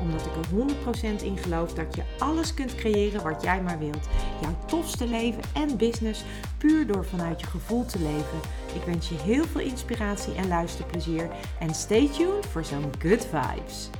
Omdat 0.00 0.26
ik 0.26 0.32
er 0.36 1.18
100% 1.20 1.22
in 1.22 1.36
geloof 1.36 1.72
dat 1.72 1.94
je 1.96 2.02
alles 2.18 2.54
kunt 2.54 2.74
creëren 2.74 3.22
wat 3.22 3.42
jij 3.42 3.62
maar 3.62 3.78
wilt. 3.78 4.08
Jouw 4.40 4.56
tofste 4.66 5.06
leven 5.06 5.42
en 5.54 5.76
business 5.76 6.24
puur 6.58 6.86
door 6.86 7.04
vanuit 7.04 7.40
je 7.40 7.46
gevoel 7.46 7.84
te 7.84 7.98
leven. 7.98 8.40
Ik 8.74 8.82
wens 8.86 9.08
je 9.08 9.14
heel 9.14 9.44
veel 9.44 9.60
inspiratie 9.60 10.34
en 10.34 10.48
luisterplezier. 10.48 11.30
En 11.58 11.74
stay 11.74 12.08
tuned 12.08 12.46
voor 12.46 12.64
zo'n 12.64 12.92
good 12.98 13.26
vibes. 13.30 13.90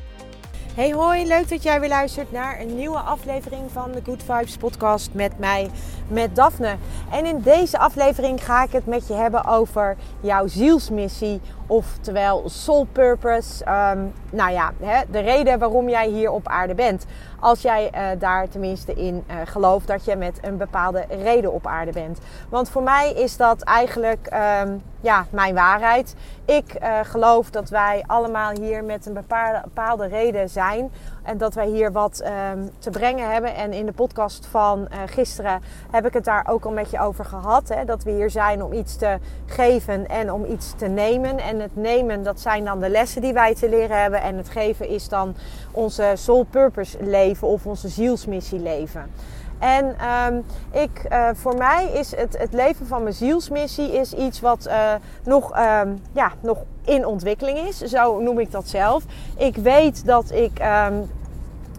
Hey 0.75 0.93
hoi, 0.93 1.27
leuk 1.27 1.49
dat 1.49 1.63
jij 1.63 1.81
weer 1.81 1.89
luistert 1.89 2.33
naar 2.33 2.61
een 2.61 2.77
nieuwe 2.77 2.99
aflevering 2.99 3.71
van 3.71 3.93
de 3.93 4.01
Good 4.05 4.23
Vibes 4.23 4.57
podcast 4.57 5.15
met 5.15 5.39
mij, 5.39 5.71
met 6.11 6.37
Daphne. 6.37 6.77
En 7.11 7.27
in 7.27 7.41
deze 7.41 7.79
aflevering 7.79 8.45
ga 8.45 8.63
ik 8.63 8.73
het 8.73 8.87
met 8.87 9.07
je 9.07 9.15
hebben 9.15 9.45
over 9.45 9.97
jouw 10.21 10.47
zielsmissie, 10.47 11.41
oftewel 11.67 12.49
soul 12.49 12.87
purpose. 12.93 13.65
Um, 13.65 14.13
nou 14.31 14.53
ja, 14.53 14.73
hè, 14.81 15.01
de 15.11 15.21
reden 15.21 15.59
waarom 15.59 15.89
jij 15.89 16.09
hier 16.09 16.31
op 16.31 16.49
aarde 16.49 16.75
bent. 16.75 17.07
Als 17.41 17.63
jij 17.63 17.91
uh, 17.95 18.21
daar 18.21 18.49
tenminste 18.49 18.95
in 18.95 19.25
uh, 19.31 19.37
gelooft 19.45 19.87
dat 19.87 20.05
je 20.05 20.17
met 20.17 20.39
een 20.43 20.57
bepaalde 20.57 21.05
reden 21.09 21.53
op 21.53 21.67
aarde 21.67 21.93
bent. 21.93 22.19
Want 22.49 22.71
voor 22.71 22.83
mij 22.83 23.13
is 23.13 23.37
dat 23.37 23.63
eigenlijk 23.63 24.33
um, 24.63 24.83
ja, 25.01 25.27
mijn 25.31 25.55
waarheid. 25.55 26.15
Ik 26.45 26.75
uh, 26.83 26.99
geloof 27.03 27.51
dat 27.51 27.69
wij 27.69 28.05
allemaal 28.07 28.51
hier 28.51 28.85
met 28.85 29.07
een 29.07 29.13
bepaalde, 29.13 29.61
bepaalde 29.65 30.07
reden 30.07 30.49
zijn. 30.49 30.93
En 31.23 31.39
dat 31.39 31.55
wij 31.55 31.67
hier 31.67 31.93
wat 31.93 32.25
um, 32.53 32.71
te 32.79 32.91
brengen 32.91 33.31
hebben. 33.33 33.55
En 33.55 33.73
in 33.73 33.87
de 33.87 33.93
podcast 33.93 34.47
van 34.47 34.89
gisteren 35.07 35.63
heb 36.03 36.09
ik 36.09 36.15
het 36.15 36.25
daar 36.25 36.47
ook 36.49 36.65
al 36.65 36.71
met 36.71 36.91
je 36.91 37.01
over 37.01 37.25
gehad. 37.25 37.69
Hè? 37.69 37.85
Dat 37.85 38.03
we 38.03 38.11
hier 38.11 38.31
zijn 38.31 38.63
om 38.63 38.73
iets 38.73 38.97
te 38.97 39.19
geven 39.47 40.09
en 40.09 40.33
om 40.33 40.45
iets 40.45 40.75
te 40.77 40.87
nemen. 40.87 41.39
En 41.39 41.61
het 41.61 41.77
nemen, 41.77 42.23
dat 42.23 42.41
zijn 42.41 42.65
dan 42.65 42.81
de 42.81 42.89
lessen 42.89 43.23
die 43.23 43.33
wij 43.33 43.55
te 43.55 43.69
leren 43.69 44.01
hebben. 44.01 44.23
En 44.23 44.37
het 44.37 44.49
geven 44.49 44.89
is 44.89 45.09
dan 45.09 45.35
onze 45.71 46.13
soul 46.15 46.45
purpose 46.45 46.97
leven 47.01 47.49
of 47.49 47.67
onze 47.67 47.89
zielsmissie 47.89 48.59
leven. 48.59 49.11
En 49.59 49.97
um, 50.27 50.45
ik, 50.71 51.07
uh, 51.11 51.29
voor 51.35 51.57
mij 51.57 51.91
is 51.93 52.17
het, 52.17 52.39
het 52.39 52.53
leven 52.53 52.87
van 52.87 53.03
mijn 53.03 53.15
zielsmissie 53.15 53.93
is 53.93 54.13
iets 54.13 54.41
wat 54.41 54.67
uh, 54.67 54.93
nog, 55.25 55.59
um, 55.59 56.03
ja, 56.13 56.33
nog 56.41 56.59
in 56.85 57.07
ontwikkeling 57.07 57.59
is. 57.59 57.79
Zo 57.79 58.21
noem 58.21 58.39
ik 58.39 58.51
dat 58.51 58.69
zelf. 58.69 59.05
Ik 59.37 59.57
weet 59.57 60.07
dat 60.07 60.31
ik 60.31 60.61
um, 60.89 61.11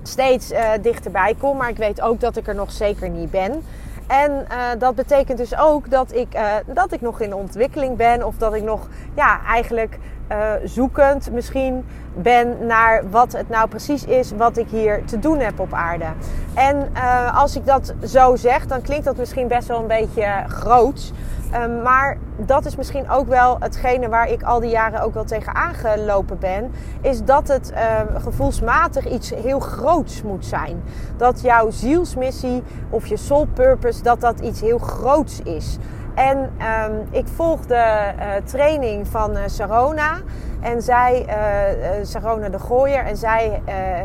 steeds 0.03 0.51
uh, 0.51 0.69
dichterbij 0.81 1.35
kom, 1.39 1.57
maar 1.57 1.69
ik 1.69 1.77
weet 1.77 2.01
ook 2.01 2.19
dat 2.19 2.37
ik 2.37 2.47
er 2.47 2.55
nog 2.55 2.71
zeker 2.71 3.09
niet 3.09 3.31
ben. 3.31 3.63
En 4.11 4.31
uh, 4.31 4.67
dat 4.77 4.95
betekent 4.95 5.37
dus 5.37 5.57
ook 5.57 5.89
dat 5.89 6.13
ik, 6.13 6.35
uh, 6.35 6.55
dat 6.65 6.91
ik 6.91 7.01
nog 7.01 7.21
in 7.21 7.33
ontwikkeling 7.33 7.97
ben. 7.97 8.25
Of 8.25 8.37
dat 8.37 8.53
ik 8.53 8.63
nog 8.63 8.87
ja, 9.15 9.41
eigenlijk 9.45 9.97
uh, 10.31 10.51
zoekend 10.63 11.31
misschien 11.31 11.85
ben 12.13 12.65
naar 12.65 13.09
wat 13.09 13.31
het 13.31 13.49
nou 13.49 13.67
precies 13.67 14.05
is 14.05 14.31
wat 14.37 14.57
ik 14.57 14.67
hier 14.69 15.05
te 15.05 15.19
doen 15.19 15.39
heb 15.39 15.59
op 15.59 15.73
aarde. 15.73 16.05
En 16.53 16.89
als 17.33 17.55
ik 17.55 17.65
dat 17.65 17.93
zo 18.05 18.35
zeg, 18.35 18.67
dan 18.67 18.81
klinkt 18.81 19.05
dat 19.05 19.17
misschien 19.17 19.47
best 19.47 19.67
wel 19.67 19.79
een 19.79 19.87
beetje 19.87 20.43
groots. 20.47 21.11
Um, 21.55 21.81
maar 21.81 22.17
dat 22.37 22.65
is 22.65 22.75
misschien 22.75 23.09
ook 23.09 23.27
wel 23.27 23.57
hetgene 23.59 24.09
waar 24.09 24.29
ik 24.29 24.43
al 24.43 24.59
die 24.59 24.69
jaren 24.69 25.01
ook 25.01 25.13
wel 25.13 25.23
tegen 25.23 25.55
aangelopen 25.55 26.39
ben. 26.39 26.71
Is 27.01 27.23
dat 27.23 27.47
het 27.47 27.71
uh, 27.71 28.21
gevoelsmatig 28.21 29.09
iets 29.09 29.29
heel 29.29 29.59
groots 29.59 30.21
moet 30.21 30.45
zijn. 30.45 30.83
Dat 31.17 31.41
jouw 31.41 31.69
zielsmissie 31.69 32.63
of 32.89 33.07
je 33.07 33.17
soul 33.17 33.47
purpose, 33.53 34.03
dat 34.03 34.21
dat 34.21 34.39
iets 34.39 34.61
heel 34.61 34.77
groots 34.77 35.41
is. 35.41 35.77
En 36.15 36.37
um, 36.37 37.07
ik 37.11 37.27
volg 37.27 37.65
de 37.65 37.75
uh, 37.75 38.25
training 38.43 39.07
van 39.07 39.37
uh, 39.37 39.41
Sarona. 39.45 40.21
En 40.61 40.81
zij, 40.81 41.25
uh, 41.27 42.05
Sarona 42.05 42.49
de 42.49 42.59
Gooier, 42.59 43.05
en 43.05 43.17
zij, 43.17 43.61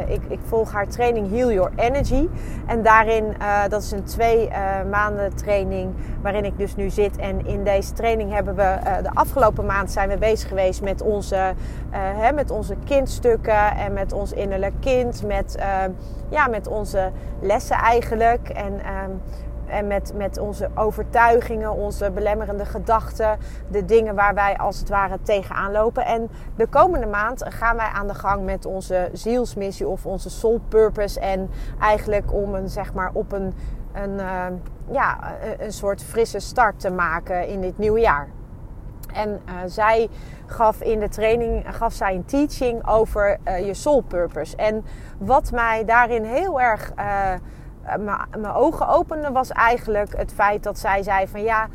ik, 0.08 0.20
ik, 0.28 0.38
volg 0.44 0.72
haar 0.72 0.88
training 0.88 1.30
Heal 1.30 1.52
Your 1.52 1.70
Energy. 1.76 2.28
En 2.66 2.82
daarin, 2.82 3.34
dat 3.68 3.82
is 3.82 3.90
een 3.90 4.04
twee 4.04 4.50
maanden 4.90 5.36
training 5.36 5.94
waarin 6.22 6.44
ik 6.44 6.58
dus 6.58 6.76
nu 6.76 6.90
zit. 6.90 7.16
En 7.16 7.46
in 7.46 7.64
deze 7.64 7.92
training 7.92 8.32
hebben 8.32 8.54
we, 8.54 8.78
de 9.02 9.10
afgelopen 9.14 9.66
maand 9.66 9.90
zijn 9.90 10.08
we 10.08 10.16
bezig 10.16 10.48
geweest 10.48 10.82
met 10.82 11.02
onze, 11.02 11.54
hè, 11.90 12.32
met 12.32 12.50
onze 12.50 12.74
kindstukken 12.84 13.76
en 13.76 13.92
met 13.92 14.12
ons 14.12 14.32
innerlijk 14.32 14.74
kind. 14.80 15.22
Met, 15.26 15.58
ja, 16.28 16.46
met 16.46 16.66
onze 16.66 17.10
lessen 17.40 17.76
eigenlijk. 17.76 18.48
En 18.48 18.72
um, 18.72 19.20
en 19.68 19.86
met, 19.86 20.12
met 20.14 20.38
onze 20.38 20.70
overtuigingen, 20.74 21.72
onze 21.72 22.10
belemmerende 22.10 22.64
gedachten, 22.64 23.38
de 23.70 23.84
dingen 23.84 24.14
waar 24.14 24.34
wij 24.34 24.56
als 24.56 24.78
het 24.78 24.88
ware 24.88 25.18
tegenaan 25.22 25.72
lopen. 25.72 26.04
En 26.04 26.30
de 26.56 26.66
komende 26.66 27.06
maand 27.06 27.44
gaan 27.48 27.76
wij 27.76 27.88
aan 27.94 28.06
de 28.06 28.14
gang 28.14 28.44
met 28.44 28.64
onze 28.64 29.08
zielsmissie 29.12 29.88
of 29.88 30.06
onze 30.06 30.30
soul 30.30 30.60
purpose. 30.68 31.20
En 31.20 31.50
eigenlijk 31.80 32.32
om 32.32 32.54
een, 32.54 32.68
zeg 32.68 32.94
maar, 32.94 33.10
op 33.12 33.32
een, 33.32 33.54
een, 33.92 34.14
uh, 34.14 34.46
ja, 34.90 35.18
een 35.58 35.72
soort 35.72 36.02
frisse 36.02 36.38
start 36.38 36.80
te 36.80 36.90
maken 36.90 37.48
in 37.48 37.60
dit 37.60 37.78
nieuwe 37.78 38.00
jaar. 38.00 38.28
En 39.12 39.40
uh, 39.48 39.54
zij 39.66 40.08
gaf 40.46 40.80
in 40.80 41.00
de 41.00 41.08
training 41.08 41.76
gaf 41.76 41.92
zij 41.92 42.14
een 42.14 42.24
teaching 42.24 42.88
over 42.88 43.38
uh, 43.48 43.66
je 43.66 43.74
soul 43.74 44.00
purpose. 44.00 44.56
En 44.56 44.84
wat 45.18 45.52
mij 45.52 45.84
daarin 45.84 46.24
heel 46.24 46.60
erg 46.60 46.92
mijn 47.98 48.52
ogen 48.54 48.88
opende, 48.88 49.32
was 49.32 49.50
eigenlijk 49.50 50.16
het 50.16 50.32
feit 50.32 50.62
dat 50.62 50.78
zij 50.78 51.02
zei 51.02 51.28
van 51.28 51.42
ja, 51.42 51.68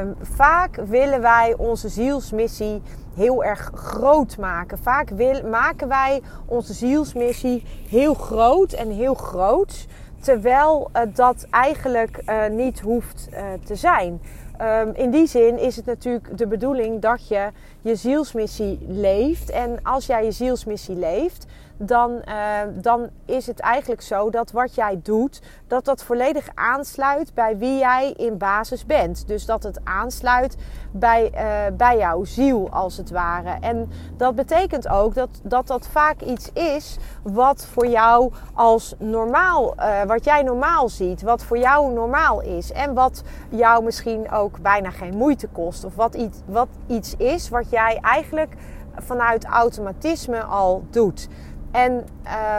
um, 0.00 0.14
vaak 0.20 0.76
willen 0.76 1.20
wij 1.20 1.54
onze 1.56 1.88
zielsmissie 1.88 2.82
heel 3.14 3.44
erg 3.44 3.70
groot 3.74 4.38
maken. 4.38 4.78
Vaak 4.78 5.08
wil, 5.08 5.48
maken 5.48 5.88
wij 5.88 6.22
onze 6.46 6.72
zielsmissie 6.72 7.62
heel 7.88 8.14
groot 8.14 8.72
en 8.72 8.90
heel 8.90 9.14
groot. 9.14 9.86
Terwijl 10.20 10.90
dat 11.14 11.46
eigenlijk 11.50 12.22
uh, 12.26 12.46
niet 12.46 12.80
hoeft 12.80 13.28
uh, 13.32 13.38
te 13.64 13.74
zijn. 13.74 14.20
Um, 14.60 14.94
in 14.94 15.10
die 15.10 15.26
zin 15.26 15.58
is 15.58 15.76
het 15.76 15.86
natuurlijk 15.86 16.38
de 16.38 16.46
bedoeling 16.46 17.00
dat 17.00 17.28
je 17.28 17.48
je 17.80 17.96
zielsmissie 17.96 18.78
leeft. 18.88 19.50
En 19.50 19.78
als 19.82 20.06
jij 20.06 20.24
je 20.24 20.30
zielsmissie 20.30 20.96
leeft, 20.96 21.46
dan, 21.86 22.22
uh, 22.28 22.34
dan 22.74 23.10
is 23.24 23.46
het 23.46 23.60
eigenlijk 23.60 24.02
zo 24.02 24.30
dat 24.30 24.50
wat 24.50 24.74
jij 24.74 25.00
doet, 25.02 25.42
dat 25.66 25.84
dat 25.84 26.02
volledig 26.02 26.48
aansluit 26.54 27.34
bij 27.34 27.58
wie 27.58 27.78
jij 27.78 28.12
in 28.16 28.38
basis 28.38 28.86
bent. 28.86 29.28
Dus 29.28 29.46
dat 29.46 29.62
het 29.62 29.80
aansluit 29.84 30.56
bij, 30.90 31.32
uh, 31.34 31.76
bij 31.76 31.98
jouw 31.98 32.24
ziel, 32.24 32.68
als 32.70 32.96
het 32.96 33.10
ware. 33.10 33.56
En 33.60 33.90
dat 34.16 34.34
betekent 34.34 34.88
ook 34.88 35.14
dat 35.14 35.28
dat, 35.42 35.66
dat 35.66 35.86
vaak 35.86 36.20
iets 36.20 36.52
is 36.52 36.96
wat 37.22 37.66
voor 37.66 37.86
jou 37.86 38.32
als 38.54 38.94
normaal, 38.98 39.74
uh, 39.78 40.02
wat 40.02 40.24
jij 40.24 40.42
normaal 40.42 40.88
ziet, 40.88 41.22
wat 41.22 41.44
voor 41.44 41.58
jou 41.58 41.92
normaal 41.92 42.40
is. 42.40 42.72
En 42.72 42.94
wat 42.94 43.22
jou 43.48 43.84
misschien 43.84 44.30
ook 44.30 44.60
bijna 44.60 44.90
geen 44.90 45.16
moeite 45.16 45.48
kost. 45.48 45.84
Of 45.84 45.94
wat 45.94 46.14
iets, 46.14 46.38
wat 46.46 46.68
iets 46.86 47.16
is 47.16 47.48
wat 47.48 47.70
jij 47.70 47.98
eigenlijk 48.00 48.54
vanuit 48.96 49.44
automatisme 49.44 50.42
al 50.42 50.84
doet. 50.90 51.28
En 51.72 52.06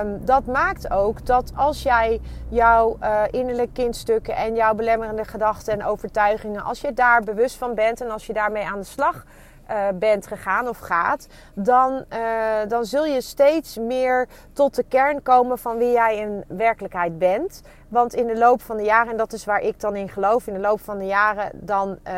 um, 0.02 0.26
dat 0.26 0.46
maakt 0.46 0.92
ook 0.92 1.26
dat 1.26 1.52
als 1.56 1.84
jij 1.84 2.22
jouw 2.50 2.98
uh, 3.02 3.22
innerlijke 3.32 3.74
kindstukken 3.74 4.36
en 4.36 4.56
jouw 4.56 4.74
belemmerende 4.74 5.26
gedachten 5.26 5.74
en 5.74 5.86
overtuigingen, 5.86 6.64
als 6.64 6.82
je 6.82 6.94
daar 6.94 7.22
bewust 7.22 7.58
van 7.58 7.76
bent 7.76 8.02
en 8.02 8.10
als 8.10 8.26
je 8.26 8.34
daarmee 8.34 8.66
aan 8.66 8.80
de 8.80 8.86
slag 8.86 9.26
uh, 9.70 9.88
bent 9.94 10.28
gegaan 10.28 10.68
of 10.68 10.80
gaat, 10.80 11.28
dan, 11.54 12.06
uh, 12.14 12.20
dan 12.68 12.86
zul 12.86 13.06
je 13.06 13.22
steeds 13.22 13.78
meer 13.78 14.28
tot 14.54 14.76
de 14.76 14.84
kern 14.84 15.22
komen 15.22 15.58
van 15.58 15.78
wie 15.78 15.92
jij 15.92 16.18
in 16.18 16.44
werkelijkheid 16.48 17.18
bent. 17.18 17.62
Want 17.94 18.14
in 18.14 18.28
de 18.28 18.38
loop 18.38 18.62
van 18.62 18.78
de 18.78 18.84
jaren, 18.84 19.12
en 19.12 19.18
dat 19.18 19.34
is 19.34 19.46
waar 19.46 19.62
ik 19.62 19.80
dan 19.80 19.96
in 19.96 20.10
geloof, 20.10 20.48
in 20.48 20.54
de 20.54 20.60
loop 20.60 20.82
van 20.82 20.98
de 20.98 21.06
jaren, 21.06 21.50
dan, 21.54 21.98
uh, 22.08 22.14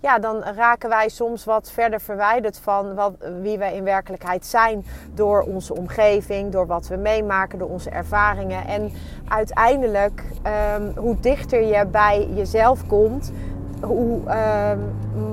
ja, 0.00 0.18
dan 0.18 0.42
raken 0.42 0.88
wij 0.88 1.08
soms 1.08 1.44
wat 1.44 1.70
verder 1.70 2.00
verwijderd 2.00 2.58
van 2.58 2.94
wat, 2.94 3.12
wie 3.42 3.58
wij 3.58 3.74
in 3.74 3.84
werkelijkheid 3.84 4.46
zijn. 4.46 4.84
Door 5.14 5.42
onze 5.42 5.74
omgeving, 5.74 6.52
door 6.52 6.66
wat 6.66 6.86
we 6.88 6.96
meemaken, 6.96 7.58
door 7.58 7.68
onze 7.68 7.90
ervaringen. 7.90 8.66
En 8.66 8.92
uiteindelijk, 9.28 10.24
um, 10.76 10.92
hoe 10.96 11.20
dichter 11.20 11.62
je 11.62 11.86
bij 11.86 12.28
jezelf 12.34 12.86
komt, 12.86 13.32
hoe 13.82 14.20
uh, 14.26 14.70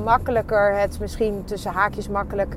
makkelijker 0.03 0.75
het 0.77 0.99
misschien 0.99 1.43
tussen 1.43 1.71
haakjes 1.71 2.09
makkelijk 2.09 2.55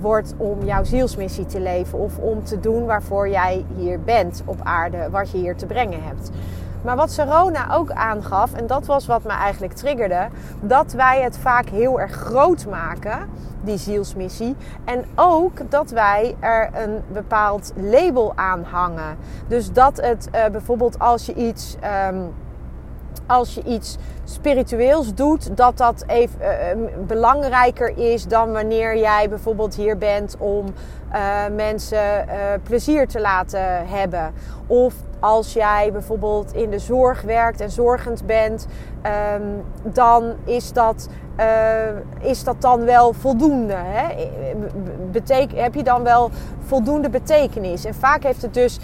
wordt 0.00 0.34
om 0.36 0.64
jouw 0.64 0.84
zielsmissie 0.84 1.46
te 1.46 1.60
leven. 1.60 1.98
Of 1.98 2.18
om 2.18 2.44
te 2.44 2.60
doen 2.60 2.86
waarvoor 2.86 3.28
jij 3.28 3.64
hier 3.76 4.00
bent 4.00 4.42
op 4.44 4.60
aarde, 4.62 5.10
wat 5.10 5.30
je 5.30 5.38
hier 5.38 5.56
te 5.56 5.66
brengen 5.66 6.02
hebt. 6.02 6.30
Maar 6.88 6.96
wat 6.96 7.10
Sarona 7.10 7.74
ook 7.74 7.90
aangaf, 7.90 8.52
en 8.52 8.66
dat 8.66 8.86
was 8.86 9.06
wat 9.06 9.22
me 9.22 9.30
eigenlijk 9.30 9.72
triggerde, 9.72 10.28
dat 10.60 10.92
wij 10.92 11.22
het 11.22 11.38
vaak 11.38 11.68
heel 11.68 12.00
erg 12.00 12.12
groot 12.12 12.66
maken, 12.66 13.28
die 13.60 13.78
zielsmissie. 13.78 14.56
En 14.84 15.04
ook 15.14 15.70
dat 15.70 15.90
wij 15.90 16.36
er 16.40 16.70
een 16.72 17.02
bepaald 17.12 17.72
label 17.76 18.32
aan 18.36 18.62
hangen. 18.62 19.16
Dus 19.48 19.72
dat 19.72 19.96
het 19.96 20.28
uh, 20.34 20.46
bijvoorbeeld 20.46 20.98
als 20.98 21.26
je 21.26 21.34
iets. 21.34 21.76
Um, 22.10 22.34
als 23.26 23.54
je 23.54 23.62
iets 23.62 23.96
spiritueels 24.24 25.14
doet, 25.14 25.56
dat 25.56 25.76
dat 25.76 26.04
even 26.06 26.40
uh, 26.40 27.06
belangrijker 27.06 27.98
is 27.98 28.26
dan 28.26 28.52
wanneer 28.52 28.98
jij 28.98 29.28
bijvoorbeeld 29.28 29.74
hier 29.74 29.98
bent 29.98 30.36
om 30.38 30.64
uh, 31.14 31.56
mensen 31.56 32.26
uh, 32.26 32.34
plezier 32.62 33.08
te 33.08 33.20
laten 33.20 33.88
hebben. 33.88 34.32
Of 34.66 34.94
als 35.20 35.52
jij 35.52 35.92
bijvoorbeeld 35.92 36.54
in 36.54 36.70
de 36.70 36.78
zorg 36.78 37.22
werkt 37.22 37.60
en 37.60 37.70
zorgend 37.70 38.26
bent, 38.26 38.66
um, 39.34 39.64
dan 39.82 40.34
is 40.44 40.72
dat, 40.72 41.08
is 42.20 42.44
dat 42.44 42.62
dan 42.62 42.84
wel 42.84 43.12
voldoende. 43.12 43.74
Hè? 43.76 44.14
Betek 45.10 45.52
heb 45.54 45.74
je 45.74 45.82
dan 45.82 46.02
wel 46.02 46.30
voldoende 46.66 47.10
betekenis? 47.10 47.84
En 47.84 47.94
vaak 47.94 48.22
heeft 48.22 48.42
het 48.42 48.54
dus 48.54 48.78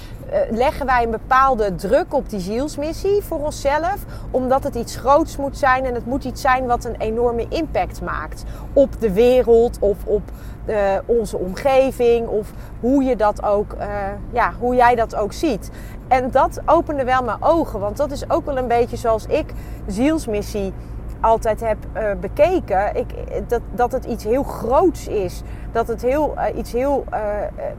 leggen 0.51 0.87
wij 0.87 1.03
een 1.03 1.11
bepaalde 1.11 1.75
druk 1.75 2.15
op 2.15 2.31
die 2.31 2.41
zielsmissie 2.41 3.23
voor 3.23 3.39
onszelf, 3.39 4.05
omdat 4.31 4.65
het 4.65 4.75
iets 4.75 4.97
groots 4.97 5.37
moet 5.37 5.59
zijn 5.59 5.85
en 5.85 5.95
het 5.95 6.07
moet 6.07 6.25
iets 6.25 6.41
zijn 6.41 6.67
wat 6.67 6.85
een 6.85 6.97
enorme 6.99 7.47
impact 7.49 8.03
maakt 8.03 8.45
op 8.73 9.01
de 9.01 9.13
wereld 9.13 9.79
of 9.79 9.97
op 10.05 10.23
uh, 10.67 10.77
onze 11.07 11.39
omgeving 11.39 12.29
of 12.29 12.53
hoe 12.81 13.05
je 13.05 13.17
dat 13.17 13.43
ook, 13.43 13.75
uh, 13.79 13.87
ja, 14.33 14.53
hoe 14.59 14.75
jij 14.75 14.95
dat 14.95 15.17
ook 15.17 15.33
ziet. 15.33 15.71
En 16.09 16.31
dat 16.31 16.61
opende 16.67 17.05
wel 17.05 17.23
mijn 17.23 17.43
ogen, 17.43 17.81
want 17.81 17.97
dat 17.97 18.11
is 18.11 18.31
ook 18.31 18.45
wel 18.45 18.57
een 18.57 18.69
beetje 18.69 18.97
zoals 18.97 19.27
ik 19.27 19.53
zielsmissie 19.87 20.73
altijd 21.21 21.61
heb 21.61 21.77
uh, 21.97 22.11
bekeken, 22.21 22.97
ik, 22.97 23.07
dat, 23.49 23.61
dat 23.75 23.93
het 23.93 24.05
iets 24.05 24.25
heel 24.25 24.43
groots 24.43 25.09
is. 25.09 25.43
Dat 25.73 25.89
het 25.89 26.03
heel, 26.03 26.35
iets 26.57 26.73
heel 26.73 27.05
uh, 27.13 27.19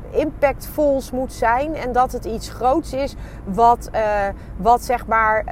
impactvols 0.10 1.12
moet 1.12 1.34
zijn. 1.34 1.76
En 1.76 1.92
dat 1.92 2.12
het 2.12 2.26
iets 2.26 2.50
groots 2.50 2.94
is 2.94 3.16
wat, 3.44 3.90
wat 4.58 4.84
zeg 4.84 5.08
maar 5.08 5.44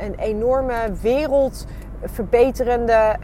een 0.00 0.14
enorme 0.14 0.74
wereldverbeterende 1.00 3.16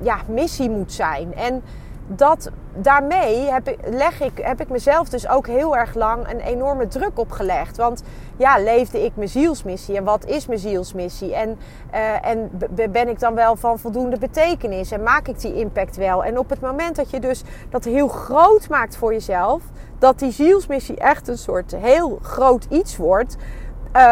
ja, 0.00 0.16
missie 0.28 0.70
moet 0.70 0.92
zijn. 0.92 1.34
En 1.34 1.62
dat, 2.06 2.50
daarmee 2.74 3.50
heb 3.50 3.68
ik, 3.68 3.78
leg 3.90 4.20
ik, 4.20 4.38
heb 4.42 4.60
ik 4.60 4.68
mezelf 4.68 5.08
dus 5.08 5.28
ook 5.28 5.46
heel 5.46 5.76
erg 5.76 5.94
lang 5.94 6.30
een 6.30 6.40
enorme 6.40 6.88
druk 6.88 7.18
opgelegd. 7.18 7.76
Want 7.76 8.02
ja, 8.36 8.58
leefde 8.58 9.04
ik 9.04 9.12
mijn 9.16 9.28
zielsmissie? 9.28 9.96
En 9.96 10.04
wat 10.04 10.24
is 10.24 10.46
mijn 10.46 10.58
zielsmissie? 10.58 11.34
En, 11.34 11.58
uh, 11.94 12.26
en 12.26 12.50
ben 12.90 13.08
ik 13.08 13.20
dan 13.20 13.34
wel 13.34 13.56
van 13.56 13.78
voldoende 13.78 14.18
betekenis? 14.18 14.90
En 14.90 15.02
maak 15.02 15.28
ik 15.28 15.40
die 15.40 15.54
impact 15.54 15.96
wel? 15.96 16.24
En 16.24 16.38
op 16.38 16.50
het 16.50 16.60
moment 16.60 16.96
dat 16.96 17.10
je 17.10 17.20
dus 17.20 17.42
dat 17.70 17.84
heel 17.84 18.08
groot 18.08 18.68
maakt 18.68 18.96
voor 18.96 19.12
jezelf, 19.12 19.62
dat 19.98 20.18
die 20.18 20.32
zielsmissie 20.32 20.96
echt 20.96 21.28
een 21.28 21.38
soort 21.38 21.76
heel 21.76 22.18
groot 22.22 22.66
iets 22.70 22.96
wordt. 22.96 23.36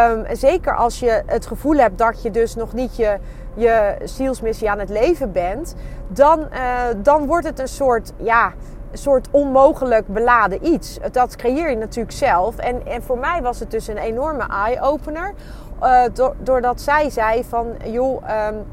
Um, 0.08 0.24
zeker 0.32 0.76
als 0.76 1.00
je 1.00 1.22
het 1.26 1.46
gevoel 1.46 1.76
hebt 1.76 1.98
dat 1.98 2.22
je 2.22 2.30
dus 2.30 2.54
nog 2.54 2.72
niet 2.72 2.96
je 2.96 3.18
je 3.54 3.96
zielsmissie 4.04 4.70
aan 4.70 4.78
het 4.78 4.88
leven 4.88 5.32
bent, 5.32 5.74
dan, 6.08 6.38
uh, 6.52 6.82
dan 6.96 7.26
wordt 7.26 7.46
het 7.46 7.58
een 7.58 7.68
soort, 7.68 8.12
ja, 8.16 8.52
een 8.90 8.98
soort 8.98 9.28
onmogelijk 9.30 10.06
beladen 10.06 10.66
iets. 10.66 10.98
Dat 11.12 11.36
creëer 11.36 11.70
je 11.70 11.76
natuurlijk 11.76 12.16
zelf. 12.16 12.56
En, 12.56 12.86
en 12.86 13.02
voor 13.02 13.18
mij 13.18 13.42
was 13.42 13.60
het 13.60 13.70
dus 13.70 13.88
een 13.88 13.98
enorme 13.98 14.46
eye-opener. 14.48 15.34
Uh, 15.82 16.02
doordat 16.42 16.80
zij 16.80 17.10
zei 17.10 17.44
van, 17.44 17.66
joh, 17.84 18.46
um, 18.48 18.64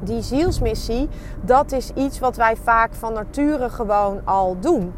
die 0.00 0.22
zielsmissie, 0.22 1.08
dat 1.40 1.72
is 1.72 1.90
iets 1.94 2.18
wat 2.18 2.36
wij 2.36 2.56
vaak 2.56 2.94
van 2.94 3.12
nature 3.12 3.70
gewoon 3.70 4.20
al 4.24 4.56
doen. 4.60 4.94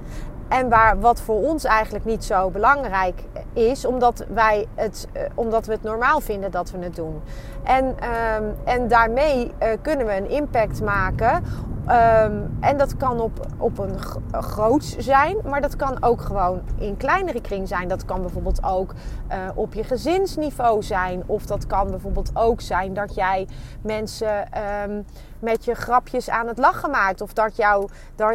En 0.49 0.69
waar, 0.69 1.01
wat 1.01 1.21
voor 1.21 1.43
ons 1.43 1.65
eigenlijk 1.65 2.05
niet 2.05 2.25
zo 2.25 2.51
belangrijk 2.51 3.23
is, 3.53 3.85
omdat, 3.85 4.25
wij 4.29 4.67
het, 4.75 5.09
uh, 5.13 5.23
omdat 5.35 5.67
we 5.67 5.73
het 5.73 5.83
normaal 5.83 6.21
vinden 6.21 6.51
dat 6.51 6.71
we 6.71 6.79
het 6.79 6.97
doen. 6.97 7.23
En, 7.63 7.85
um, 7.85 8.55
en 8.65 8.89
daarmee 8.89 9.45
uh, 9.63 9.69
kunnen 9.83 10.07
we 10.07 10.17
een 10.17 10.31
impact 10.31 10.83
maken 10.83 11.45
Um, 11.89 12.57
en 12.61 12.77
dat 12.77 12.97
kan 12.97 13.21
op, 13.21 13.47
op 13.59 13.79
een 13.79 13.99
groots 14.43 14.97
zijn, 14.97 15.37
maar 15.45 15.61
dat 15.61 15.77
kan 15.77 16.03
ook 16.03 16.21
gewoon 16.21 16.61
in 16.79 16.97
kleinere 16.97 17.41
kring 17.41 17.69
zijn. 17.69 17.89
Dat 17.89 18.05
kan 18.05 18.21
bijvoorbeeld 18.21 18.65
ook 18.65 18.93
uh, 19.33 19.37
op 19.55 19.75
je 19.75 19.85
gezinsniveau 19.85 20.83
zijn. 20.83 21.23
Of 21.27 21.47
dat 21.47 21.67
kan 21.67 21.91
bijvoorbeeld 21.91 22.31
ook 22.35 22.61
zijn 22.61 22.95
dat 22.95 23.15
jij 23.15 23.49
mensen 23.83 24.49
um, 24.89 25.05
met 25.39 25.65
je 25.65 25.75
grapjes 25.75 26.31
aan 26.31 26.47
het 26.47 26.59
lachen 26.59 26.91
maakt. 26.91 27.21
Of 27.21 27.33
dat, 27.33 27.61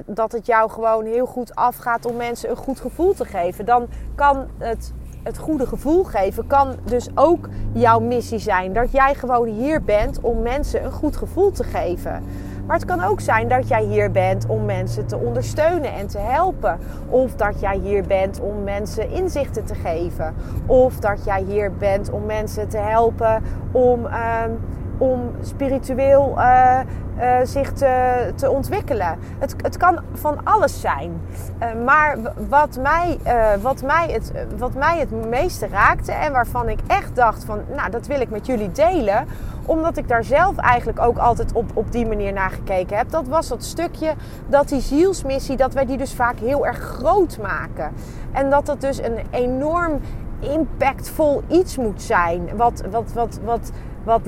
dat 0.06 0.32
het 0.32 0.46
jou 0.46 0.70
gewoon 0.70 1.06
heel 1.06 1.26
goed 1.26 1.56
afgaat 1.56 2.06
om 2.06 2.16
mensen 2.16 2.50
een 2.50 2.56
goed 2.56 2.80
gevoel 2.80 3.14
te 3.14 3.26
geven. 3.26 3.66
Dan 3.66 3.88
kan 4.16 4.48
het 4.58 4.94
het 5.24 5.38
goede 5.38 5.68
gevoel 5.68 6.04
geven 6.04 6.48
kan 6.48 6.76
dus 6.84 7.08
ook 7.16 7.50
jouw 7.74 8.00
missie 8.00 8.40
zijn. 8.40 8.74
Dat 8.74 8.92
jij 8.92 9.16
gewoon 9.16 9.48
hier 9.48 9.84
bent 9.84 10.20
om 10.22 10.42
mensen 10.42 10.84
een 10.84 10.92
goed 10.92 11.18
gevoel 11.18 11.52
te 11.52 11.64
geven. 11.64 12.24
Maar 12.66 12.76
het 12.76 12.86
kan 12.86 13.04
ook 13.04 13.20
zijn 13.20 13.48
dat 13.48 13.68
jij 13.68 13.84
hier 13.84 14.12
bent 14.12 14.46
om 14.48 14.66
mensen 14.66 15.08
te 15.08 15.18
ondersteunen 15.18 15.94
en 15.94 16.08
te 16.08 16.18
helpen. 16.20 16.80
Of 17.10 17.36
dat 17.36 17.60
jij 17.60 17.78
hier 17.78 18.04
bent 18.04 18.40
om 18.40 18.64
mensen 18.64 19.10
inzichten 19.10 19.66
te 19.66 19.76
geven. 19.76 20.34
Of 20.66 21.00
dat 21.00 21.26
jij 21.26 21.44
hier 21.44 21.74
bent 21.74 22.10
om 22.10 22.26
mensen 22.26 22.70
te 22.70 22.78
helpen 22.78 23.44
om, 23.72 24.06
uh, 24.06 24.44
om 25.02 25.32
spiritueel 25.42 26.34
uh, 26.38 26.80
uh, 27.20 27.36
zich 27.44 27.74
te, 27.74 28.34
te 28.36 28.52
ontwikkelen. 28.52 29.18
Het, 29.40 29.56
het 29.58 29.78
kan 29.78 30.00
van 30.14 30.40
alles 30.44 30.82
zijn. 30.82 31.22
Uh, 31.62 31.84
maar 31.86 32.18
wat 32.50 32.80
mij, 32.82 33.20
wat, 33.62 33.82
mij 33.82 34.08
het, 34.12 34.32
wat 34.58 34.74
mij 34.74 35.00
het 35.00 35.30
meeste 35.30 35.68
raakte 35.68 36.12
en 36.12 36.32
waarvan 36.32 36.70
ik 36.70 36.80
echt 36.88 37.16
dacht 37.16 37.44
van, 37.44 37.60
nou 37.76 37.90
dat 37.90 38.08
wil 38.08 38.22
ik 38.22 38.30
met 38.30 38.46
jullie 38.46 38.72
delen, 38.72 39.26
omdat 39.66 39.98
ik 39.98 40.08
daar 40.08 40.24
zelf 40.24 40.58
eigenlijk 40.58 41.00
ook 41.00 41.18
altijd 41.18 41.54
op, 41.54 41.66
op 41.74 41.92
die 41.92 42.08
manier 42.08 42.34
naar 42.34 42.50
gekeken 42.50 42.98
heb. 42.98 43.10
Dat 43.10 43.28
was 43.28 43.48
dat 43.48 43.64
stukje 43.64 44.14
dat 44.48 44.70
die 44.70 44.82
zielsmissie, 44.82 45.58
dat 45.58 45.74
wij 45.74 45.86
die 45.86 45.98
dus 45.98 46.14
vaak 46.14 46.40
heel 46.40 46.66
erg 46.66 46.78
groot 46.78 47.38
maken. 47.42 47.92
En 48.32 48.50
dat 48.50 48.66
dat 48.66 48.82
dus 48.82 49.02
een 49.02 49.18
enorm 49.32 50.00
impactvol 50.40 51.44
iets 51.48 51.78
moet 51.78 52.02
zijn. 52.02 52.50
Wat, 52.56 52.84
wat, 52.92 53.14
wat, 53.14 53.40
wat, 53.44 53.72
wat 54.04 54.22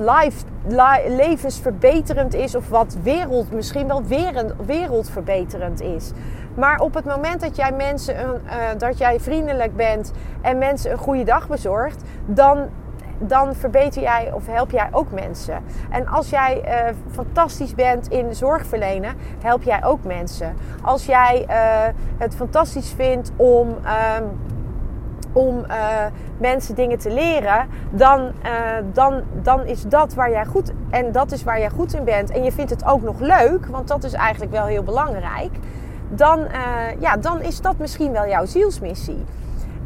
levensverbeterend 1.08 2.34
is 2.34 2.56
of 2.56 2.70
wat 2.70 2.98
wereld, 3.04 3.51
misschien 3.51 3.88
wel 3.88 4.03
wereld, 4.03 4.53
wereldverbeterend 4.65 5.82
is. 5.82 6.12
Maar 6.56 6.80
op 6.80 6.94
het 6.94 7.06
moment 7.06 7.42
dat 7.42 7.56
jij 7.56 7.72
mensen, 7.72 8.15
uh, 8.15 8.51
dat 8.77 8.98
jij 8.98 9.20
vriendelijk 9.20 9.75
bent 9.75 10.12
en 10.42 10.58
mensen 10.58 10.92
een 10.92 10.98
goede 10.98 11.24
dag 11.24 11.48
bezorgt, 11.48 12.03
dan 12.25 12.70
dan 13.27 13.56
verbeter 13.56 14.01
jij 14.01 14.32
of 14.34 14.48
help 14.48 14.72
jij 14.72 14.88
ook 14.92 15.12
mensen. 15.12 15.63
En 15.89 16.08
als 16.08 16.30
jij 16.30 16.63
uh, 16.65 16.96
fantastisch 17.12 17.75
bent 17.75 18.08
in 18.08 18.36
zorg 18.36 18.65
verlenen, 18.65 19.15
help 19.42 19.63
jij 19.63 19.84
ook 19.84 20.03
mensen. 20.03 20.56
Als 20.82 21.06
jij 21.06 21.46
uh, 21.50 21.56
het 22.18 22.36
fantastisch 22.36 22.94
vindt 22.96 23.32
om. 23.36 23.75
Uh, 23.84 24.15
om 25.34 25.66
mensen 26.38 26.75
dingen 26.75 26.98
te 27.00 27.10
leren, 27.12 27.68
dan, 27.90 28.32
dan, 28.94 29.22
dan 29.42 29.66
is 29.66 29.84
dat 29.84 30.13
waar 30.13 30.30
jij 30.30 30.46
goed 30.46 30.72
en 30.90 31.12
dat 31.12 31.32
is 31.32 31.44
waar 31.44 31.60
jij 31.60 31.70
goed 31.70 31.94
in 31.94 32.04
bent. 32.04 32.32
En 32.32 32.44
je 32.44 32.52
vindt 32.52 32.72
het 32.72 32.86
ook 32.86 33.02
nog 33.02 33.20
leuk, 33.20 33.66
want 33.66 33.88
dat 33.88 34.04
is 34.04 34.13
eigenlijk 34.13 34.52
wel 34.52 34.66
heel 34.66 34.84
belangrijk. 34.84 35.52
Dan, 36.10 36.40
ja, 37.00 37.18
dan 37.18 37.42
is 37.42 37.62
dat 37.62 37.78
misschien 37.78 38.12
wel 38.12 38.28
jouw 38.28 38.46
zielsmissie. 38.46 39.25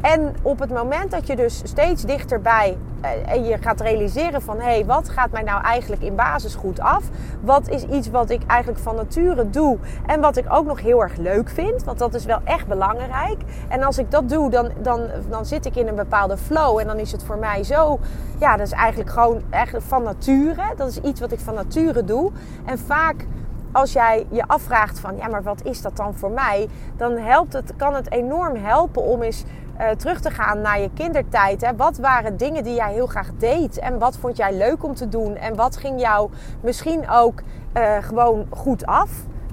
En 0.02 0.36
op 0.42 0.60
het 0.60 0.70
moment 0.70 1.12
dat 1.12 1.28
je 1.28 1.36
dus 1.36 1.62
steeds 1.64 2.04
dichterbij 2.04 2.78
uh, 3.02 3.32
en 3.32 3.44
je 3.44 3.58
gaat 3.58 3.82
realiseren 3.82 4.42
van 4.42 4.58
hé, 4.58 4.64
hey, 4.64 4.86
wat 4.86 5.10
gaat 5.10 5.32
mij 5.32 5.44
nou 5.44 5.62
eigenlijk 5.64 6.02
in 6.02 6.16
basis 6.16 6.56
goed 6.56 6.80
af? 6.80 7.04
Wat 7.42 7.70
is 7.70 7.84
iets 7.84 8.10
wat 8.10 8.30
ik 8.30 8.42
eigenlijk 8.48 8.82
van 8.82 8.96
nature 8.96 9.50
doe 9.50 9.78
en 10.06 10.22
wat 10.22 10.38
ik 10.38 10.46
ook 10.50 10.66
nog 10.66 10.82
heel 10.82 11.02
erg 11.02 11.16
leuk 11.16 11.50
vind? 11.50 11.84
Want 11.84 12.00
dat 12.00 12.14
is 12.14 12.26
wel 12.26 12.40
echt 12.44 12.68
belangrijk. 12.68 13.42
En 13.68 13.84
als 13.84 13.98
ik 13.98 14.12
dat 14.12 14.30
doe, 14.30 14.50
dan, 14.50 14.72
dan, 14.82 15.02
dan 15.30 15.46
zit 15.46 15.66
ik 15.66 15.76
in 15.76 15.88
een 15.88 15.96
bepaalde 15.96 16.38
flow 16.38 16.80
en 16.80 16.88
dan 16.88 16.98
is 16.98 17.12
het 17.12 17.24
voor 17.24 17.38
mij 17.38 17.64
zo, 17.64 18.00
ja, 18.40 18.58
dat 18.58 18.68
is 18.68 18.74
eigenlijk 18.74 19.10
gewoon 19.10 19.42
eigenlijk 19.50 19.86
van 19.86 20.04
nature. 20.04 20.74
Dat 20.76 20.88
is 20.88 21.00
iets 21.00 21.20
wat 21.20 21.32
ik 21.32 21.40
van 21.40 21.54
nature 21.54 22.04
doe. 22.04 22.32
En 22.66 22.80
vaak 22.80 23.26
als 23.72 23.94
jij 23.94 24.26
je 24.30 24.48
afvraagt 24.48 25.00
van 25.00 25.16
ja, 25.18 25.28
maar 25.28 25.44
wat 25.44 25.62
is 25.64 25.82
dat 25.82 25.98
dan 25.98 26.14
voor 26.14 26.32
mij? 26.32 26.68
Dan 26.98 27.18
helpt 27.18 27.54
het, 27.54 27.74
kan 27.76 27.94
het 27.94 28.12
enorm 28.12 28.56
helpen 28.56 29.02
om 29.02 29.22
eens 29.22 29.44
uh, 29.80 29.90
terug 29.90 30.20
te 30.20 30.32
gaan 30.32 30.62
naar 30.62 30.80
je 30.80 30.90
kindertijd. 30.94 31.62
Hè. 31.62 31.76
Wat 31.76 31.98
waren 31.98 32.38
dingen 32.38 32.64
die 32.64 32.76
jij 32.76 32.94
heel 32.94 33.08
graag 33.08 33.30
deed? 33.38 33.80
En 33.80 34.00
wat 34.00 34.18
vond 34.18 34.38
jij 34.38 34.58
leuk 34.58 34.84
om 34.84 34.96
te 34.96 35.10
doen? 35.10 35.36
En 35.36 35.56
wat 35.56 35.78
ging 35.78 36.02
jou 36.02 36.30
misschien 36.62 37.10
ook 37.10 37.42
uh, 37.74 37.98
gewoon 38.02 38.48
goed 38.50 38.86
af? 38.86 39.10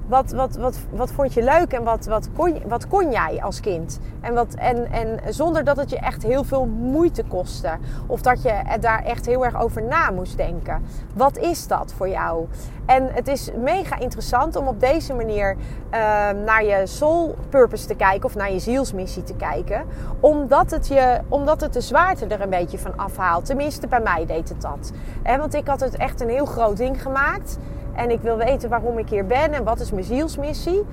Wat, 0.06 0.32
wat, 0.32 0.56
wat, 0.56 0.78
wat 0.90 1.10
vond 1.10 1.34
je 1.34 1.42
leuk 1.42 1.72
en 1.72 1.84
wat, 1.84 2.06
wat, 2.06 2.28
kon, 2.36 2.62
wat 2.66 2.88
kon 2.88 3.10
jij 3.10 3.42
als 3.42 3.60
kind? 3.60 4.00
En, 4.20 4.34
wat, 4.34 4.54
en, 4.54 4.92
en 4.92 5.34
zonder 5.34 5.64
dat 5.64 5.76
het 5.76 5.90
je 5.90 5.98
echt 5.98 6.22
heel 6.22 6.44
veel 6.44 6.66
moeite 6.66 7.24
kostte. 7.24 7.70
Of 8.06 8.22
dat 8.22 8.42
je 8.42 8.62
daar 8.80 9.04
echt 9.04 9.26
heel 9.26 9.44
erg 9.44 9.62
over 9.62 9.82
na 9.82 10.10
moest 10.10 10.36
denken. 10.36 10.82
Wat 11.14 11.38
is 11.38 11.66
dat 11.66 11.92
voor 11.96 12.08
jou? 12.08 12.46
En 12.86 13.08
het 13.12 13.28
is 13.28 13.50
mega 13.56 13.98
interessant 13.98 14.56
om 14.56 14.66
op 14.66 14.80
deze 14.80 15.14
manier 15.14 15.56
uh, 15.56 15.98
naar 16.44 16.64
je 16.64 16.86
soul 16.86 17.34
purpose 17.48 17.86
te 17.86 17.94
kijken. 17.94 18.24
Of 18.24 18.34
naar 18.34 18.52
je 18.52 18.58
zielsmissie 18.58 19.22
te 19.22 19.34
kijken. 19.34 19.84
Omdat 20.20 20.70
het, 20.70 20.88
je, 20.88 21.20
omdat 21.28 21.60
het 21.60 21.72
de 21.72 21.80
zwaarte 21.80 22.26
er 22.26 22.40
een 22.40 22.50
beetje 22.50 22.78
van 22.78 22.96
afhaalt. 22.96 23.44
Tenminste, 23.44 23.86
bij 23.86 24.00
mij 24.00 24.26
deed 24.26 24.48
het 24.48 24.60
dat. 24.60 24.92
Want 25.22 25.54
ik 25.54 25.66
had 25.66 25.80
het 25.80 25.96
echt 25.96 26.20
een 26.20 26.28
heel 26.28 26.46
groot 26.46 26.76
ding 26.76 27.02
gemaakt. 27.02 27.58
En 27.96 28.10
ik 28.10 28.20
wil 28.20 28.36
weten 28.36 28.68
waarom 28.68 28.98
ik 28.98 29.08
hier 29.08 29.26
ben 29.26 29.52
en 29.52 29.64
wat 29.64 29.80
is 29.80 29.92
mijn 29.92 30.04
zielsmissie. 30.04 30.84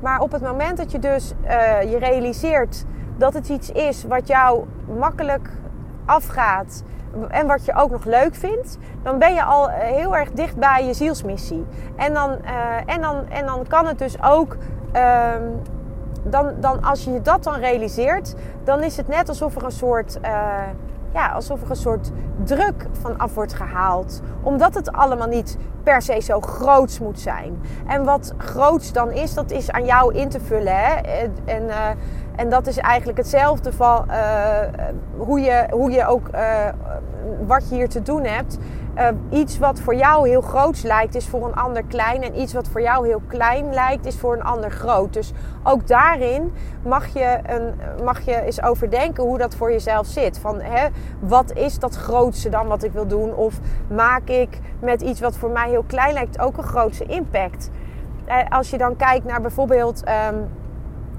Maar 0.00 0.20
op 0.20 0.32
het 0.32 0.42
moment 0.42 0.76
dat 0.76 0.92
je 0.92 0.98
dus 0.98 1.32
uh, 1.44 1.82
je 1.82 1.98
realiseert 1.98 2.84
dat 3.16 3.34
het 3.34 3.48
iets 3.48 3.70
is 3.70 4.04
wat 4.04 4.26
jou 4.26 4.64
makkelijk 4.98 5.48
afgaat 6.04 6.82
en 7.28 7.46
wat 7.46 7.64
je 7.64 7.74
ook 7.74 7.90
nog 7.90 8.04
leuk 8.04 8.34
vindt, 8.34 8.78
dan 9.02 9.18
ben 9.18 9.34
je 9.34 9.42
al 9.42 9.68
heel 9.68 10.16
erg 10.16 10.30
dicht 10.30 10.56
bij 10.56 10.86
je 10.86 10.94
zielsmissie. 10.94 11.66
En 11.96 12.14
dan, 12.14 12.30
uh, 12.30 12.94
en 12.94 13.00
dan, 13.00 13.28
en 13.28 13.46
dan 13.46 13.66
kan 13.68 13.86
het 13.86 13.98
dus 13.98 14.22
ook. 14.22 14.56
Uh, 14.96 15.32
dan, 16.22 16.52
dan 16.60 16.82
als 16.82 17.04
je 17.04 17.22
dat 17.22 17.44
dan 17.44 17.54
realiseert, 17.54 18.34
dan 18.64 18.82
is 18.82 18.96
het 18.96 19.08
net 19.08 19.28
alsof 19.28 19.56
er 19.56 19.64
een 19.64 19.70
soort. 19.70 20.18
Ja, 21.14 21.28
alsof 21.28 21.62
er 21.62 21.70
een 21.70 21.76
soort 21.76 22.10
druk 22.44 22.86
van 23.00 23.18
af 23.18 23.34
wordt 23.34 23.54
gehaald. 23.54 24.20
Omdat 24.42 24.74
het 24.74 24.92
allemaal 24.92 25.28
niet 25.28 25.56
per 25.82 26.02
se 26.02 26.20
zo 26.20 26.40
groots 26.40 27.00
moet 27.00 27.20
zijn. 27.20 27.60
En 27.86 28.04
wat 28.04 28.34
groots 28.38 28.92
dan 28.92 29.12
is, 29.12 29.34
dat 29.34 29.50
is 29.50 29.70
aan 29.70 29.84
jou 29.84 30.14
in 30.14 30.28
te 30.28 30.40
vullen. 30.40 30.76
Hè? 30.76 30.94
En, 31.44 31.68
en 32.36 32.48
dat 32.48 32.66
is 32.66 32.78
eigenlijk 32.78 33.18
hetzelfde 33.18 33.72
van 33.72 34.04
uh, 34.08 34.16
hoe, 35.16 35.40
je, 35.40 35.66
hoe 35.70 35.90
je 35.90 36.06
ook 36.06 36.28
uh, 36.34 36.68
wat 37.46 37.68
je 37.68 37.74
hier 37.74 37.88
te 37.88 38.02
doen 38.02 38.24
hebt. 38.24 38.58
Uh, 38.98 39.08
iets 39.30 39.58
wat 39.58 39.80
voor 39.80 39.94
jou 39.94 40.28
heel 40.28 40.40
groot 40.40 40.82
lijkt, 40.82 41.14
is 41.14 41.28
voor 41.28 41.46
een 41.46 41.54
ander 41.54 41.82
klein. 41.84 42.22
En 42.22 42.40
iets 42.40 42.52
wat 42.52 42.68
voor 42.68 42.80
jou 42.80 43.06
heel 43.06 43.22
klein 43.26 43.74
lijkt, 43.74 44.06
is 44.06 44.18
voor 44.18 44.34
een 44.34 44.42
ander 44.42 44.70
groot. 44.70 45.12
Dus 45.12 45.32
ook 45.62 45.86
daarin 45.86 46.52
mag 46.82 47.06
je, 47.06 47.38
een, 47.46 47.74
mag 48.04 48.20
je 48.20 48.40
eens 48.40 48.62
overdenken 48.62 49.24
hoe 49.24 49.38
dat 49.38 49.54
voor 49.54 49.70
jezelf 49.70 50.06
zit. 50.06 50.38
Van 50.38 50.60
hè, 50.60 50.88
wat 51.20 51.52
is 51.52 51.78
dat 51.78 51.94
grootste 51.94 52.48
dan 52.48 52.66
wat 52.66 52.82
ik 52.82 52.92
wil 52.92 53.06
doen? 53.06 53.34
Of 53.34 53.54
maak 53.88 54.28
ik 54.28 54.60
met 54.80 55.02
iets 55.02 55.20
wat 55.20 55.36
voor 55.36 55.50
mij 55.50 55.68
heel 55.68 55.84
klein 55.86 56.12
lijkt 56.12 56.40
ook 56.40 56.56
een 56.56 56.64
grootste 56.64 57.04
impact? 57.04 57.70
Uh, 58.28 58.36
als 58.48 58.70
je 58.70 58.78
dan 58.78 58.96
kijkt 58.96 59.24
naar 59.24 59.40
bijvoorbeeld. 59.40 60.02
Um, 60.32 60.48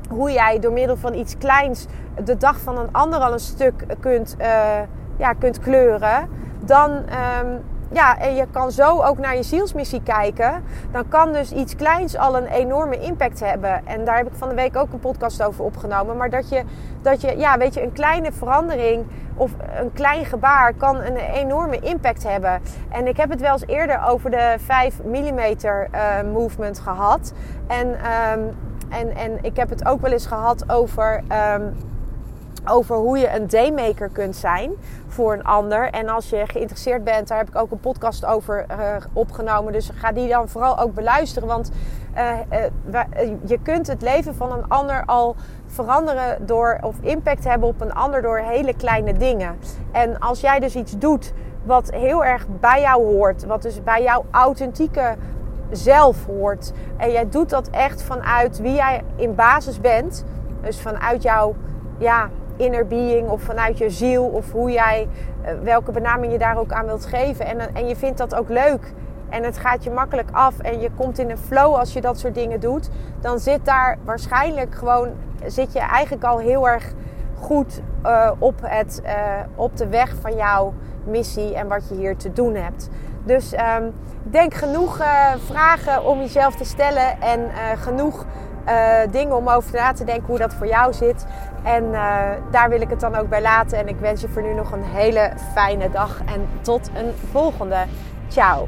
hoe 0.09 0.31
jij 0.31 0.59
door 0.59 0.71
middel 0.71 0.97
van 0.97 1.13
iets 1.13 1.37
kleins 1.37 1.85
de 2.23 2.37
dag 2.37 2.59
van 2.59 2.77
een 2.77 2.89
ander 2.91 3.19
al 3.19 3.33
een 3.33 3.39
stuk 3.39 3.85
kunt, 3.99 4.35
uh, 4.39 4.79
ja, 5.17 5.33
kunt 5.33 5.59
kleuren. 5.59 6.29
Dan, 6.65 6.91
um, 6.91 7.63
ja, 7.91 8.17
en 8.17 8.35
je 8.35 8.47
kan 8.51 8.71
zo 8.71 9.01
ook 9.01 9.17
naar 9.17 9.35
je 9.35 9.43
zielsmissie 9.43 10.03
kijken. 10.03 10.63
Dan 10.91 11.07
kan 11.07 11.33
dus 11.33 11.51
iets 11.51 11.75
kleins 11.75 12.17
al 12.17 12.37
een 12.37 12.47
enorme 12.47 12.99
impact 12.99 13.39
hebben. 13.39 13.87
En 13.87 14.05
daar 14.05 14.17
heb 14.17 14.27
ik 14.27 14.33
van 14.35 14.49
de 14.49 14.55
week 14.55 14.77
ook 14.77 14.93
een 14.93 14.99
podcast 14.99 15.43
over 15.43 15.63
opgenomen. 15.63 16.17
Maar 16.17 16.29
dat 16.29 16.49
je, 16.49 16.63
dat 17.01 17.21
je 17.21 17.37
ja, 17.37 17.57
weet 17.57 17.73
je, 17.73 17.83
een 17.83 17.93
kleine 17.93 18.31
verandering 18.31 19.05
of 19.35 19.51
een 19.79 19.93
klein 19.93 20.25
gebaar 20.25 20.73
kan 20.73 20.95
een 20.95 21.17
enorme 21.17 21.79
impact 21.79 22.23
hebben. 22.23 22.61
En 22.89 23.07
ik 23.07 23.17
heb 23.17 23.29
het 23.29 23.41
wel 23.41 23.51
eens 23.51 23.67
eerder 23.67 24.03
over 24.07 24.31
de 24.31 24.55
5 24.59 25.03
mm 25.03 25.39
uh, 25.39 26.31
movement 26.33 26.79
gehad. 26.79 27.33
En 27.67 27.87
um, 27.87 28.55
en, 28.89 29.15
en 29.15 29.37
ik 29.41 29.55
heb 29.55 29.69
het 29.69 29.85
ook 29.85 30.01
wel 30.01 30.11
eens 30.11 30.25
gehad 30.25 30.69
over, 30.69 31.23
um, 31.55 31.73
over 32.67 32.95
hoe 32.95 33.17
je 33.17 33.35
een 33.35 33.47
daymaker 33.47 34.09
kunt 34.09 34.35
zijn 34.35 34.71
voor 35.07 35.33
een 35.33 35.43
ander. 35.43 35.89
En 35.89 36.09
als 36.09 36.29
je 36.29 36.43
geïnteresseerd 36.47 37.03
bent, 37.03 37.27
daar 37.27 37.37
heb 37.37 37.47
ik 37.47 37.55
ook 37.55 37.71
een 37.71 37.79
podcast 37.79 38.25
over 38.25 38.65
uh, 38.71 38.77
opgenomen. 39.13 39.73
Dus 39.73 39.89
ga 39.93 40.11
die 40.11 40.29
dan 40.29 40.49
vooral 40.49 40.79
ook 40.79 40.93
beluisteren. 40.93 41.47
Want 41.47 41.71
uh, 42.15 42.31
uh, 42.51 43.31
je 43.45 43.59
kunt 43.61 43.87
het 43.87 44.01
leven 44.01 44.35
van 44.35 44.51
een 44.51 44.67
ander 44.67 45.03
al 45.05 45.35
veranderen 45.65 46.45
door, 46.45 46.77
of 46.81 46.95
impact 47.01 47.43
hebben 47.43 47.69
op 47.69 47.81
een 47.81 47.93
ander 47.93 48.21
door 48.21 48.37
hele 48.37 48.75
kleine 48.75 49.13
dingen. 49.13 49.57
En 49.91 50.19
als 50.19 50.41
jij 50.41 50.59
dus 50.59 50.75
iets 50.75 50.97
doet 50.97 51.33
wat 51.63 51.91
heel 51.91 52.25
erg 52.25 52.45
bij 52.59 52.81
jou 52.81 53.03
hoort, 53.03 53.45
wat 53.45 53.61
dus 53.61 53.83
bij 53.83 54.03
jouw 54.03 54.25
authentieke 54.31 55.15
zelf 55.71 56.25
hoort. 56.25 56.71
En 56.97 57.11
jij 57.11 57.29
doet 57.29 57.49
dat 57.49 57.69
echt 57.69 58.01
vanuit 58.03 58.59
wie 58.59 58.73
jij 58.73 59.01
in 59.15 59.35
basis 59.35 59.81
bent. 59.81 60.25
Dus 60.61 60.81
vanuit 60.81 61.23
jouw 61.23 61.55
ja, 61.97 62.29
inner 62.55 62.87
being 62.87 63.29
of 63.29 63.41
vanuit 63.41 63.77
je 63.77 63.89
ziel 63.89 64.25
of 64.25 64.51
hoe 64.51 64.71
jij, 64.71 65.07
welke 65.63 65.91
benaming 65.91 66.31
je 66.31 66.39
daar 66.39 66.57
ook 66.57 66.71
aan 66.71 66.85
wilt 66.85 67.05
geven. 67.05 67.45
En, 67.45 67.75
en 67.75 67.87
je 67.87 67.95
vindt 67.95 68.17
dat 68.17 68.35
ook 68.35 68.49
leuk. 68.49 68.93
En 69.29 69.43
het 69.43 69.57
gaat 69.57 69.83
je 69.83 69.91
makkelijk 69.91 70.29
af 70.31 70.59
en 70.59 70.79
je 70.79 70.89
komt 70.95 71.19
in 71.19 71.29
een 71.29 71.37
flow 71.37 71.75
als 71.75 71.93
je 71.93 72.01
dat 72.01 72.19
soort 72.19 72.35
dingen 72.35 72.59
doet. 72.59 72.89
Dan 73.21 73.39
zit 73.39 73.65
daar 73.65 73.97
waarschijnlijk 74.03 74.75
gewoon, 74.75 75.09
zit 75.45 75.73
je 75.73 75.79
eigenlijk 75.79 76.23
al 76.23 76.37
heel 76.37 76.67
erg 76.67 76.93
goed 77.39 77.81
uh, 78.05 78.31
op, 78.37 78.55
het, 78.61 79.01
op 79.55 79.77
de 79.77 79.87
weg 79.87 80.15
van 80.21 80.35
jouw 80.35 80.73
missie 81.03 81.55
en 81.55 81.67
wat 81.67 81.89
je 81.89 81.95
hier 81.95 82.17
te 82.17 82.33
doen 82.33 82.55
hebt. 82.55 82.89
Dus 83.23 83.53
um, 83.53 83.93
denk 84.23 84.53
genoeg 84.53 84.99
vragen 85.45 86.05
om 86.05 86.19
jezelf 86.19 86.55
te 86.55 86.65
stellen 86.65 87.21
en 87.21 87.49
genoeg 87.77 88.25
dingen 89.11 89.35
om 89.35 89.49
over 89.49 89.73
na 89.73 89.91
te 89.91 90.03
denken 90.03 90.27
hoe 90.27 90.37
dat 90.37 90.53
voor 90.53 90.67
jou 90.67 90.93
zit. 90.93 91.25
En 91.65 91.91
daar 92.51 92.69
wil 92.69 92.81
ik 92.81 92.89
het 92.89 92.99
dan 92.99 93.15
ook 93.15 93.29
bij 93.29 93.41
laten. 93.41 93.77
En 93.77 93.87
ik 93.87 93.97
wens 93.99 94.21
je 94.21 94.27
voor 94.27 94.41
nu 94.41 94.53
nog 94.53 94.71
een 94.71 94.83
hele 94.83 95.31
fijne 95.53 95.89
dag 95.89 96.19
en 96.25 96.47
tot 96.61 96.89
een 96.95 97.13
volgende. 97.31 97.85
Ciao. 98.27 98.67